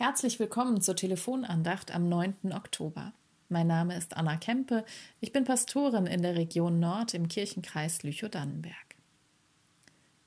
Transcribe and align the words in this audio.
Herzlich 0.00 0.38
willkommen 0.38 0.80
zur 0.80 0.94
Telefonandacht 0.94 1.92
am 1.92 2.08
9. 2.08 2.52
Oktober. 2.52 3.12
Mein 3.48 3.66
Name 3.66 3.96
ist 3.96 4.16
Anna 4.16 4.36
Kempe. 4.36 4.84
Ich 5.18 5.32
bin 5.32 5.42
Pastorin 5.42 6.06
in 6.06 6.22
der 6.22 6.36
Region 6.36 6.78
Nord 6.78 7.14
im 7.14 7.26
Kirchenkreis 7.26 8.04
Lüchow-Dannenberg. 8.04 8.94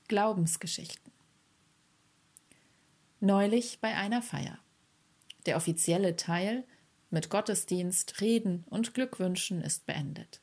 Glaubensgeschichten. 0.10 1.13
Neulich 3.21 3.80
bei 3.80 3.96
einer 3.96 4.21
Feier. 4.21 4.60
Der 5.46 5.55
offizielle 5.55 6.18
Teil 6.18 6.66
mit 7.10 7.30
Gottesdienst, 7.30 8.20
Reden 8.20 8.66
und 8.70 8.94
Glückwünschen 8.94 9.62
ist 9.62 9.86
beendet. 9.86 10.42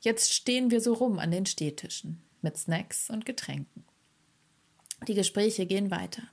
Jetzt 0.00 0.34
stehen 0.34 0.72
wir 0.72 0.80
so 0.80 0.94
rum 0.94 1.20
an 1.20 1.30
den 1.30 1.46
Stehtischen 1.46 2.20
mit 2.40 2.56
Snacks 2.56 3.10
und 3.10 3.24
Getränken. 3.24 3.84
Die 5.06 5.14
Gespräche 5.14 5.66
gehen 5.66 5.92
weiter. 5.92 6.24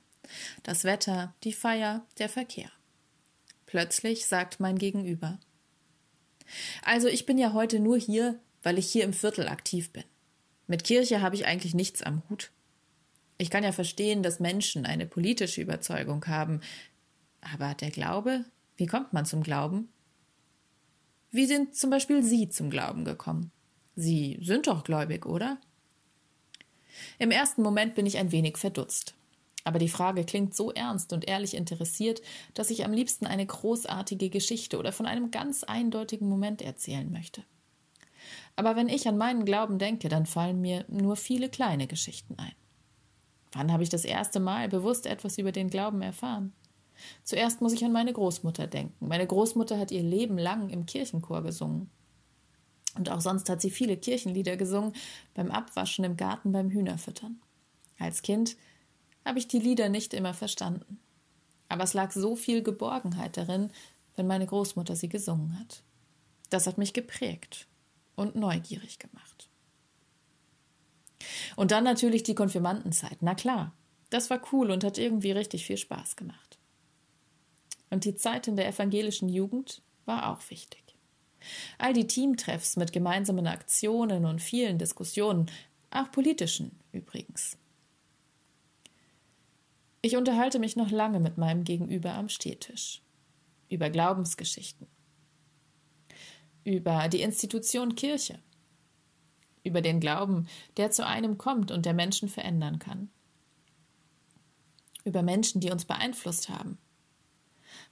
Das 0.62 0.84
Wetter, 0.84 1.34
die 1.44 1.52
Feier, 1.52 2.06
der 2.18 2.28
Verkehr. 2.28 2.70
Plötzlich 3.66 4.26
sagt 4.26 4.60
mein 4.60 4.78
Gegenüber. 4.78 5.38
Also 6.82 7.08
ich 7.08 7.26
bin 7.26 7.38
ja 7.38 7.52
heute 7.52 7.78
nur 7.78 7.98
hier, 7.98 8.38
weil 8.62 8.78
ich 8.78 8.90
hier 8.90 9.04
im 9.04 9.12
Viertel 9.12 9.48
aktiv 9.48 9.92
bin. 9.92 10.04
Mit 10.66 10.84
Kirche 10.84 11.20
habe 11.20 11.34
ich 11.34 11.46
eigentlich 11.46 11.74
nichts 11.74 12.02
am 12.02 12.22
Hut. 12.28 12.50
Ich 13.38 13.50
kann 13.50 13.64
ja 13.64 13.72
verstehen, 13.72 14.22
dass 14.22 14.40
Menschen 14.40 14.84
eine 14.84 15.06
politische 15.06 15.62
Überzeugung 15.62 16.26
haben, 16.26 16.60
aber 17.40 17.74
der 17.74 17.90
Glaube, 17.90 18.44
wie 18.76 18.86
kommt 18.86 19.12
man 19.12 19.24
zum 19.24 19.42
Glauben? 19.42 19.88
Wie 21.30 21.46
sind 21.46 21.74
zum 21.74 21.90
Beispiel 21.90 22.22
Sie 22.22 22.48
zum 22.48 22.70
Glauben 22.70 23.04
gekommen? 23.04 23.50
Sie 23.96 24.38
sind 24.42 24.66
doch 24.66 24.84
gläubig, 24.84 25.26
oder? 25.26 25.58
Im 27.18 27.30
ersten 27.30 27.62
Moment 27.62 27.94
bin 27.94 28.06
ich 28.06 28.18
ein 28.18 28.32
wenig 28.32 28.56
verdutzt. 28.56 29.14
Aber 29.64 29.78
die 29.78 29.88
Frage 29.88 30.24
klingt 30.24 30.54
so 30.54 30.72
ernst 30.72 31.12
und 31.12 31.28
ehrlich 31.28 31.54
interessiert, 31.54 32.22
dass 32.54 32.70
ich 32.70 32.84
am 32.84 32.92
liebsten 32.92 33.26
eine 33.26 33.44
großartige 33.44 34.30
Geschichte 34.30 34.78
oder 34.78 34.92
von 34.92 35.06
einem 35.06 35.30
ganz 35.30 35.64
eindeutigen 35.64 36.28
Moment 36.28 36.62
erzählen 36.62 37.10
möchte. 37.10 37.44
Aber 38.56 38.76
wenn 38.76 38.88
ich 38.88 39.06
an 39.08 39.18
meinen 39.18 39.44
Glauben 39.44 39.78
denke, 39.78 40.08
dann 40.08 40.26
fallen 40.26 40.60
mir 40.60 40.84
nur 40.88 41.16
viele 41.16 41.48
kleine 41.48 41.86
Geschichten 41.86 42.34
ein. 42.38 42.52
Wann 43.52 43.72
habe 43.72 43.82
ich 43.82 43.88
das 43.88 44.04
erste 44.04 44.40
Mal 44.40 44.68
bewusst 44.68 45.06
etwas 45.06 45.38
über 45.38 45.52
den 45.52 45.70
Glauben 45.70 46.02
erfahren? 46.02 46.52
Zuerst 47.24 47.60
muss 47.60 47.72
ich 47.72 47.84
an 47.84 47.92
meine 47.92 48.12
Großmutter 48.12 48.66
denken. 48.66 49.08
Meine 49.08 49.26
Großmutter 49.26 49.78
hat 49.78 49.90
ihr 49.90 50.02
Leben 50.02 50.38
lang 50.38 50.68
im 50.68 50.86
Kirchenchor 50.86 51.42
gesungen. 51.42 51.90
Und 52.96 53.10
auch 53.10 53.20
sonst 53.20 53.48
hat 53.48 53.60
sie 53.60 53.70
viele 53.70 53.96
Kirchenlieder 53.96 54.56
gesungen, 54.56 54.92
beim 55.34 55.50
Abwaschen 55.50 56.04
im 56.04 56.16
Garten, 56.16 56.52
beim 56.52 56.70
Hühnerfüttern. 56.70 57.40
Als 57.98 58.22
Kind 58.22 58.56
habe 59.24 59.38
ich 59.38 59.48
die 59.48 59.58
Lieder 59.58 59.88
nicht 59.88 60.14
immer 60.14 60.34
verstanden. 60.34 60.98
Aber 61.68 61.84
es 61.84 61.94
lag 61.94 62.12
so 62.12 62.36
viel 62.36 62.62
Geborgenheit 62.62 63.36
darin, 63.36 63.70
wenn 64.16 64.26
meine 64.26 64.46
Großmutter 64.46 64.96
sie 64.96 65.08
gesungen 65.08 65.58
hat. 65.58 65.82
Das 66.50 66.66
hat 66.66 66.78
mich 66.78 66.92
geprägt 66.92 67.68
und 68.16 68.34
neugierig 68.34 68.98
gemacht. 68.98 69.48
Und 71.56 71.70
dann 71.70 71.84
natürlich 71.84 72.22
die 72.22 72.34
Konfirmandenzeit. 72.34 73.18
Na 73.20 73.34
klar, 73.34 73.72
das 74.10 74.30
war 74.30 74.40
cool 74.52 74.70
und 74.70 74.82
hat 74.84 74.98
irgendwie 74.98 75.32
richtig 75.32 75.66
viel 75.66 75.76
Spaß 75.76 76.16
gemacht. 76.16 76.58
Und 77.90 78.04
die 78.04 78.14
Zeit 78.16 78.48
in 78.48 78.56
der 78.56 78.68
evangelischen 78.68 79.28
Jugend 79.28 79.82
war 80.04 80.30
auch 80.30 80.40
wichtig. 80.50 80.82
All 81.78 81.92
die 81.92 82.06
Teamtreffs 82.06 82.76
mit 82.76 82.92
gemeinsamen 82.92 83.46
Aktionen 83.46 84.24
und 84.24 84.42
vielen 84.42 84.78
Diskussionen, 84.78 85.50
auch 85.90 86.10
politischen 86.10 86.78
übrigens. 86.92 87.56
Ich 90.02 90.16
unterhalte 90.16 90.58
mich 90.58 90.76
noch 90.76 90.90
lange 90.90 91.20
mit 91.20 91.36
meinem 91.36 91.64
Gegenüber 91.64 92.14
am 92.14 92.30
Stehtisch. 92.30 93.02
Über 93.68 93.90
Glaubensgeschichten. 93.90 94.86
Über 96.64 97.08
die 97.08 97.20
Institution 97.20 97.94
Kirche. 97.96 98.38
Über 99.62 99.82
den 99.82 100.00
Glauben, 100.00 100.48
der 100.78 100.90
zu 100.90 101.06
einem 101.06 101.36
kommt 101.36 101.70
und 101.70 101.84
der 101.84 101.92
Menschen 101.92 102.30
verändern 102.30 102.78
kann. 102.78 103.10
Über 105.04 105.22
Menschen, 105.22 105.60
die 105.60 105.70
uns 105.70 105.84
beeinflusst 105.84 106.48
haben. 106.48 106.78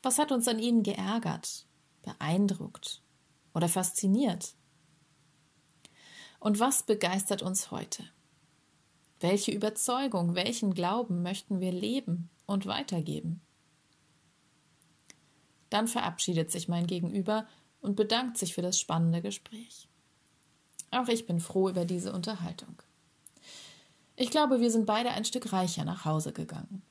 Was 0.02 0.18
hat 0.18 0.32
uns 0.32 0.48
an 0.48 0.58
ihnen 0.58 0.82
geärgert, 0.82 1.66
beeindruckt 2.02 3.02
oder 3.52 3.68
fasziniert? 3.68 4.54
Und 6.40 6.58
was 6.58 6.84
begeistert 6.84 7.42
uns 7.42 7.70
heute? 7.70 8.04
Welche 9.20 9.50
Überzeugung, 9.50 10.34
welchen 10.34 10.74
Glauben 10.74 11.22
möchten 11.22 11.60
wir 11.60 11.72
leben 11.72 12.30
und 12.46 12.66
weitergeben? 12.66 13.40
Dann 15.70 15.88
verabschiedet 15.88 16.50
sich 16.50 16.68
mein 16.68 16.86
Gegenüber 16.86 17.46
und 17.80 17.96
bedankt 17.96 18.38
sich 18.38 18.54
für 18.54 18.62
das 18.62 18.78
spannende 18.78 19.20
Gespräch. 19.20 19.88
Auch 20.90 21.08
ich 21.08 21.26
bin 21.26 21.40
froh 21.40 21.68
über 21.68 21.84
diese 21.84 22.12
Unterhaltung. 22.12 22.80
Ich 24.16 24.30
glaube, 24.30 24.60
wir 24.60 24.70
sind 24.70 24.86
beide 24.86 25.10
ein 25.10 25.24
Stück 25.24 25.52
reicher 25.52 25.84
nach 25.84 26.04
Hause 26.04 26.32
gegangen. 26.32 26.82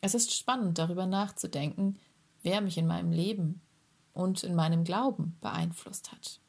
Es 0.00 0.14
ist 0.14 0.34
spannend, 0.34 0.78
darüber 0.78 1.06
nachzudenken, 1.06 1.98
wer 2.42 2.60
mich 2.60 2.78
in 2.78 2.86
meinem 2.86 3.12
Leben 3.12 3.60
und 4.12 4.44
in 4.44 4.54
meinem 4.54 4.84
Glauben 4.84 5.36
beeinflusst 5.40 6.12
hat. 6.12 6.40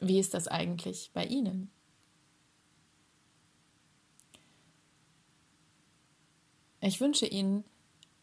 Wie 0.00 0.18
ist 0.18 0.34
das 0.34 0.48
eigentlich 0.48 1.10
bei 1.12 1.24
Ihnen? 1.24 1.70
Ich 6.80 7.00
wünsche 7.00 7.26
Ihnen 7.26 7.64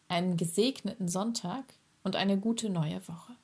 einen 0.08 0.36
gesegneten 0.36 1.08
Sonntag 1.08 1.64
und 2.02 2.16
eine 2.16 2.38
gute 2.38 2.70
neue 2.70 3.06
Woche. 3.08 3.36